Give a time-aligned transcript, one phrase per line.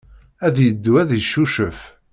[0.45, 1.79] Ad yeddu ad yeccucef.